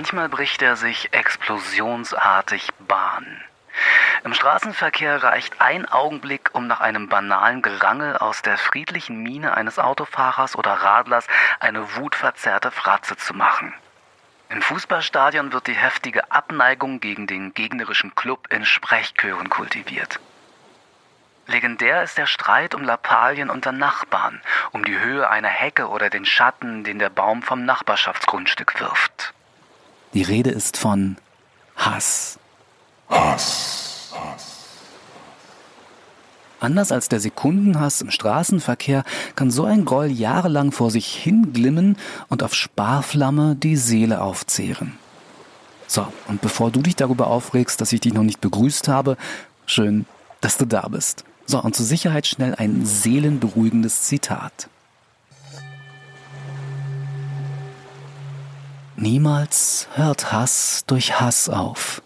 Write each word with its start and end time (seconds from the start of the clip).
Manchmal 0.00 0.30
bricht 0.30 0.62
er 0.62 0.76
sich 0.76 1.12
explosionsartig 1.12 2.70
Bahn. 2.88 3.44
Im 4.24 4.32
Straßenverkehr 4.32 5.22
reicht 5.22 5.60
ein 5.60 5.84
Augenblick, 5.84 6.54
um 6.54 6.66
nach 6.66 6.80
einem 6.80 7.10
banalen 7.10 7.60
Gerangel 7.60 8.16
aus 8.16 8.40
der 8.40 8.56
friedlichen 8.56 9.22
Miene 9.22 9.54
eines 9.54 9.78
Autofahrers 9.78 10.56
oder 10.56 10.72
Radlers 10.72 11.26
eine 11.60 11.96
wutverzerrte 11.96 12.70
Fratze 12.70 13.18
zu 13.18 13.34
machen. 13.34 13.74
Im 14.48 14.62
Fußballstadion 14.62 15.52
wird 15.52 15.66
die 15.66 15.74
heftige 15.74 16.32
Abneigung 16.32 17.00
gegen 17.00 17.26
den 17.26 17.52
gegnerischen 17.52 18.14
Club 18.14 18.46
in 18.50 18.64
Sprechchören 18.64 19.50
kultiviert. 19.50 20.18
Legendär 21.46 22.02
ist 22.04 22.16
der 22.16 22.26
Streit 22.26 22.74
um 22.74 22.84
Lappalien 22.84 23.50
unter 23.50 23.72
Nachbarn, 23.72 24.40
um 24.72 24.82
die 24.82 24.98
Höhe 24.98 25.28
einer 25.28 25.48
Hecke 25.48 25.88
oder 25.88 26.08
den 26.08 26.24
Schatten, 26.24 26.84
den 26.84 26.98
der 26.98 27.10
Baum 27.10 27.42
vom 27.42 27.66
Nachbarschaftsgrundstück 27.66 28.80
wirft. 28.80 29.34
Die 30.12 30.22
Rede 30.22 30.50
ist 30.50 30.76
von 30.76 31.16
Hass. 31.76 32.38
Hass. 33.08 34.10
Hass. 34.12 34.46
Anders 36.58 36.90
als 36.90 37.08
der 37.08 37.20
Sekundenhass 37.20 38.00
im 38.00 38.10
Straßenverkehr 38.10 39.04
kann 39.36 39.52
so 39.52 39.64
ein 39.64 39.84
Groll 39.84 40.08
jahrelang 40.08 40.72
vor 40.72 40.90
sich 40.90 41.14
hinglimmen 41.14 41.96
und 42.28 42.42
auf 42.42 42.54
Sparflamme 42.54 43.54
die 43.54 43.76
Seele 43.76 44.20
aufzehren. 44.20 44.98
So, 45.86 46.06
und 46.26 46.40
bevor 46.40 46.70
du 46.70 46.82
dich 46.82 46.96
darüber 46.96 47.28
aufregst, 47.28 47.80
dass 47.80 47.92
ich 47.92 48.00
dich 48.00 48.12
noch 48.12 48.22
nicht 48.24 48.40
begrüßt 48.40 48.88
habe, 48.88 49.16
schön, 49.64 50.06
dass 50.40 50.58
du 50.58 50.66
da 50.66 50.88
bist. 50.88 51.24
So, 51.46 51.62
und 51.62 51.74
zur 51.74 51.86
Sicherheit 51.86 52.26
schnell 52.26 52.54
ein 52.56 52.84
seelenberuhigendes 52.84 54.02
Zitat. 54.02 54.68
Niemals 59.02 59.88
hört 59.94 60.30
Hass 60.30 60.84
durch 60.86 61.18
Hass 61.18 61.48
auf. 61.48 62.02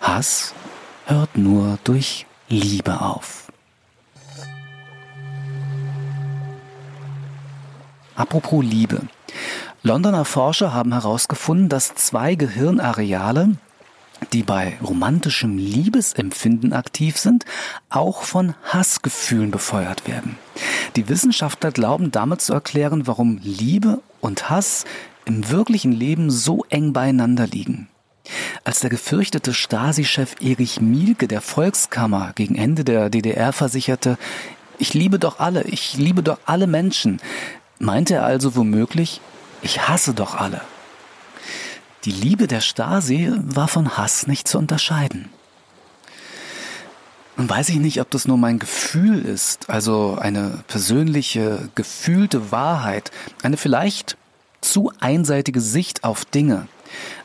Hass 0.00 0.54
hört 1.06 1.36
nur 1.36 1.80
durch 1.82 2.26
Liebe 2.48 3.00
auf. 3.00 3.50
Apropos 8.14 8.64
Liebe. 8.64 9.00
Londoner 9.82 10.24
Forscher 10.24 10.72
haben 10.72 10.92
herausgefunden, 10.92 11.68
dass 11.68 11.96
zwei 11.96 12.36
Gehirnareale, 12.36 13.56
die 14.32 14.44
bei 14.44 14.78
romantischem 14.80 15.58
Liebesempfinden 15.58 16.72
aktiv 16.72 17.18
sind, 17.18 17.46
auch 17.90 18.22
von 18.22 18.54
Hassgefühlen 18.62 19.50
befeuert 19.50 20.06
werden. 20.06 20.38
Die 20.94 21.08
Wissenschaftler 21.08 21.72
glauben 21.72 22.12
damit 22.12 22.42
zu 22.42 22.52
erklären, 22.52 23.08
warum 23.08 23.40
Liebe 23.42 24.00
und 24.20 24.50
Hass 24.50 24.84
im 25.28 25.50
wirklichen 25.50 25.92
Leben 25.92 26.30
so 26.30 26.64
eng 26.70 26.92
beieinander 26.92 27.46
liegen. 27.46 27.88
Als 28.64 28.80
der 28.80 28.90
gefürchtete 28.90 29.54
Stasi-Chef 29.54 30.36
Erich 30.40 30.80
Mielke 30.80 31.28
der 31.28 31.40
Volkskammer 31.40 32.32
gegen 32.34 32.56
Ende 32.56 32.82
der 32.82 33.10
DDR 33.10 33.52
versicherte, 33.52 34.18
ich 34.78 34.94
liebe 34.94 35.18
doch 35.18 35.38
alle, 35.38 35.64
ich 35.64 35.96
liebe 35.96 36.22
doch 36.22 36.38
alle 36.44 36.66
Menschen, 36.66 37.20
meinte 37.78 38.14
er 38.14 38.24
also 38.24 38.56
womöglich, 38.56 39.20
ich 39.62 39.88
hasse 39.88 40.14
doch 40.14 40.34
alle. 40.34 40.60
Die 42.04 42.12
Liebe 42.12 42.46
der 42.46 42.60
Stasi 42.60 43.32
war 43.36 43.68
von 43.68 43.96
Hass 43.96 44.26
nicht 44.26 44.46
zu 44.46 44.56
unterscheiden. 44.58 45.28
Nun 47.36 47.50
weiß 47.50 47.68
ich 47.70 47.78
nicht, 47.78 48.00
ob 48.00 48.10
das 48.10 48.26
nur 48.26 48.38
mein 48.38 48.58
Gefühl 48.58 49.24
ist, 49.24 49.68
also 49.68 50.16
eine 50.20 50.62
persönliche, 50.68 51.68
gefühlte 51.74 52.50
Wahrheit, 52.50 53.10
eine 53.42 53.56
vielleicht 53.56 54.16
zu 54.60 54.92
einseitige 55.00 55.60
Sicht 55.60 56.04
auf 56.04 56.24
Dinge. 56.24 56.68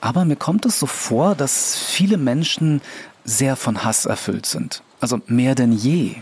Aber 0.00 0.24
mir 0.24 0.36
kommt 0.36 0.66
es 0.66 0.78
so 0.78 0.86
vor, 0.86 1.34
dass 1.34 1.76
viele 1.76 2.16
Menschen 2.16 2.80
sehr 3.24 3.56
von 3.56 3.84
Hass 3.84 4.06
erfüllt 4.06 4.46
sind. 4.46 4.82
Also 5.00 5.20
mehr 5.26 5.54
denn 5.54 5.72
je. 5.72 6.16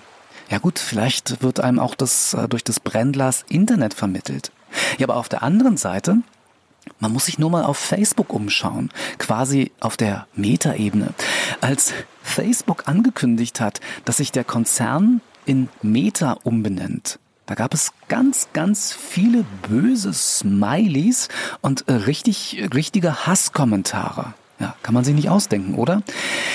Ja 0.50 0.58
gut, 0.58 0.78
vielleicht 0.78 1.42
wird 1.42 1.60
einem 1.60 1.78
auch 1.78 1.94
das 1.94 2.34
äh, 2.34 2.48
durch 2.48 2.64
das 2.64 2.80
Brennglas 2.80 3.44
Internet 3.48 3.94
vermittelt. 3.94 4.50
Ja, 4.98 5.06
aber 5.06 5.16
auf 5.16 5.28
der 5.28 5.42
anderen 5.42 5.76
Seite, 5.76 6.18
man 7.00 7.12
muss 7.12 7.26
sich 7.26 7.38
nur 7.38 7.50
mal 7.50 7.64
auf 7.64 7.76
Facebook 7.76 8.32
umschauen, 8.32 8.90
quasi 9.18 9.72
auf 9.80 9.96
der 9.96 10.26
Metaebene. 10.34 11.12
Als 11.60 11.92
Facebook 12.22 12.88
angekündigt 12.88 13.60
hat, 13.60 13.80
dass 14.04 14.18
sich 14.18 14.32
der 14.32 14.44
Konzern 14.44 15.20
in 15.44 15.68
Meta 15.82 16.36
umbenennt, 16.44 17.18
da 17.48 17.54
gab 17.54 17.72
es 17.72 17.92
ganz, 18.08 18.48
ganz 18.52 18.92
viele 18.92 19.42
böse 19.66 20.12
Smileys 20.12 21.28
und 21.62 21.88
äh, 21.88 21.94
richtig, 21.94 22.68
richtige 22.74 23.26
Hasskommentare. 23.26 24.34
Ja, 24.60 24.74
kann 24.82 24.92
man 24.92 25.02
sich 25.02 25.14
nicht 25.14 25.30
ausdenken, 25.30 25.74
oder? 25.74 26.02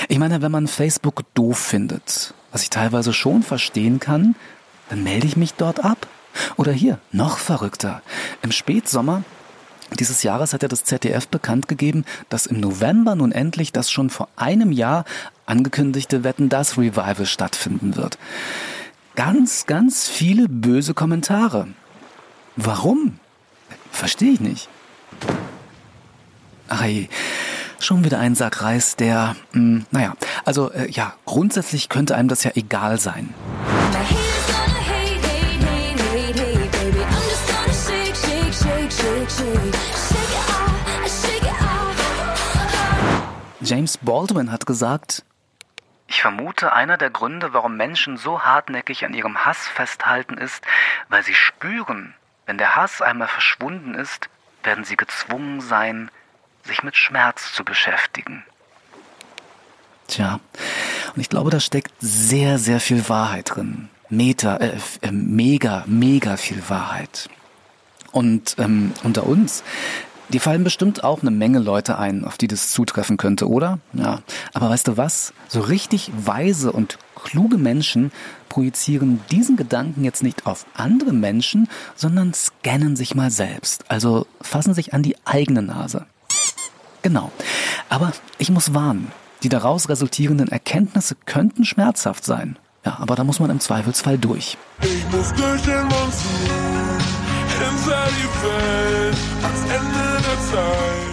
Ich 0.07 0.19
meine, 0.19 0.43
wenn 0.43 0.51
man 0.51 0.67
Facebook 0.67 1.23
doof 1.33 1.57
findet, 1.57 2.35
was 2.51 2.61
ich 2.61 2.69
teilweise 2.69 3.11
schon 3.11 3.41
verstehen 3.41 3.99
kann, 3.99 4.35
dann 4.89 5.03
melde 5.03 5.25
ich 5.25 5.35
mich 5.35 5.55
dort 5.55 5.83
ab. 5.83 6.05
Oder 6.57 6.71
hier, 6.71 6.99
noch 7.11 7.39
verrückter. 7.39 8.03
Im 8.43 8.51
Spätsommer 8.51 9.23
dieses 9.99 10.21
Jahres 10.21 10.53
hat 10.53 10.61
ja 10.61 10.67
das 10.67 10.83
ZDF 10.83 11.27
bekannt 11.27 11.67
gegeben, 11.67 12.05
dass 12.29 12.45
im 12.45 12.59
November 12.59 13.15
nun 13.15 13.31
endlich 13.31 13.71
das 13.71 13.89
schon 13.89 14.11
vor 14.11 14.27
einem 14.35 14.71
Jahr 14.71 15.05
angekündigte 15.47 16.23
Wetten 16.23 16.49
das 16.49 16.77
Revival 16.77 17.25
stattfinden 17.25 17.95
wird 17.95 18.19
ganz, 19.16 19.66
ganz 19.66 20.07
viele 20.07 20.47
böse 20.50 20.94
Kommentare. 20.94 21.68
Warum? 22.56 23.19
Verstehe 23.91 24.34
ich 24.34 24.40
nicht. 24.40 24.69
Ach 26.68 26.81
hey, 26.81 27.09
schon 27.79 28.03
wieder 28.03 28.19
ein 28.19 28.35
Sack 28.35 28.62
Reis, 28.62 28.96
der, 28.96 29.35
mh, 29.52 29.59
hm, 29.59 29.85
naja, 29.91 30.16
also 30.46 30.72
äh, 30.72 30.90
ja, 30.90 31.13
grundsätzlich 31.25 31.90
könnte 31.90 32.16
einem 32.16 32.29
das 32.29 32.44
ja 32.44 32.52
egal 32.56 33.00
sein. 33.00 33.34
James 43.62 43.97
Baldwin 43.97 44.52
hat 44.52 44.66
gesagt, 44.66 45.23
ich 46.13 46.22
vermute, 46.22 46.74
einer 46.74 46.97
der 46.97 47.09
Gründe, 47.09 47.53
warum 47.53 47.75
Menschen 47.75 48.18
so 48.18 48.41
hartnäckig 48.41 49.03
an 49.03 49.16
ihrem 49.16 49.46
Hass 49.46 49.68
festhalten, 49.68 50.38
ist, 50.38 50.63
weil 51.09 51.24
sie 51.24 51.34
spüren, 51.34 52.13
wenn 52.46 52.59
der 52.59 52.75
Hass 52.75 53.01
einmal 53.01 53.28
verschwunden 53.28 53.96
ist, 53.96 54.29
werden 54.62 54.84
sie 54.84 54.96
gezwungen 54.96 55.59
sein, 55.59 56.12
sich 56.63 56.84
mit 56.84 56.96
Schmerz 56.96 57.52
zu 57.53 57.66
beschäftigen. 57.66 58.46
Tja, 60.07 60.40
und 61.16 61.22
ich 61.22 61.29
glaube, 61.29 61.50
da 61.50 61.59
steckt 61.59 61.91
sehr, 62.00 62.59
sehr 62.59 62.79
viel 62.79 63.09
Wahrheit 63.09 63.56
drin. 63.56 63.90
Meta, 64.09 64.57
äh, 64.57 64.78
äh, 65.02 65.12
mega, 65.12 65.84
mega 65.88 66.38
viel 66.38 66.62
Wahrheit. 66.69 67.28
Und 68.12 68.56
ähm, 68.59 68.94
unter 69.03 69.25
uns, 69.25 69.63
Dir 70.33 70.41
fallen 70.41 70.63
bestimmt 70.63 71.03
auch 71.03 71.21
eine 71.21 71.29
Menge 71.29 71.59
Leute 71.59 71.99
ein, 71.99 72.25
auf 72.25 72.38
die 72.38 72.47
das 72.47 72.71
zutreffen 72.71 73.17
könnte, 73.17 73.47
oder? 73.47 73.77
Ja. 73.94 74.21
Aber 74.53 74.67
weißt 74.67 74.88
du 74.88 74.97
was? 74.97 75.31
So 75.47 75.59
richtig 75.59 76.11
weise 76.17 76.71
und 76.71 76.97
kluge 77.23 77.59
Menschen 77.59 78.11
projizieren 78.49 79.22
diesen 79.29 79.57
Gedanken 79.57 80.03
jetzt 80.03 80.23
nicht 80.23 80.47
auf 80.47 80.66
andere 80.73 81.13
Menschen, 81.13 81.69
sondern 81.95 82.33
scannen 82.33 82.95
sich 82.95 83.13
mal 83.13 83.29
selbst. 83.29 83.85
Also 83.89 84.25
fassen 84.41 84.73
sich 84.73 84.95
an 84.95 85.03
die 85.03 85.16
eigene 85.23 85.61
Nase. 85.61 86.07
Genau. 87.03 87.31
Aber 87.89 88.11
ich 88.39 88.49
muss 88.49 88.73
warnen. 88.73 89.11
Die 89.43 89.49
daraus 89.49 89.88
resultierenden 89.88 90.47
Erkenntnisse 90.47 91.16
könnten 91.27 91.63
schmerzhaft 91.63 92.25
sein. 92.25 92.57
Ja, 92.83 92.97
aber 92.99 93.16
da 93.16 93.23
muss 93.23 93.40
man 93.40 93.52
im 93.52 93.59
Zweifelsfall 93.59 94.17
durch. 94.17 94.58
Ich 94.81 95.05
muss 95.11 95.31
durch 95.34 95.61
den 95.61 95.84
Monsun, 95.84 97.12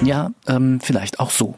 ja, 0.05 0.31
ähm, 0.47 0.81
vielleicht 0.81 1.21
auch 1.21 1.31
so. 1.31 1.55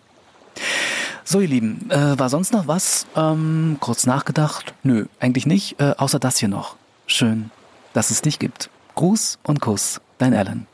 So, 1.25 1.41
ihr 1.41 1.49
Lieben, 1.49 1.91
äh, 1.91 2.19
war 2.19 2.29
sonst 2.29 2.53
noch 2.53 2.67
was? 2.67 3.07
Ähm, 3.17 3.79
kurz 3.81 4.07
nachgedacht? 4.07 4.75
Nö, 4.83 5.07
eigentlich 5.21 5.47
nicht, 5.47 5.81
äh, 5.81 5.95
außer 5.97 6.19
das 6.19 6.39
hier 6.39 6.49
noch. 6.49 6.77
Schön, 7.07 7.51
dass 7.93 8.11
es 8.11 8.23
dich 8.23 8.39
gibt. 8.39 8.71
Gruß 8.95 9.39
und 9.45 9.61
Kuss, 9.61 10.01
dein 10.19 10.35
Alan. 10.35 10.67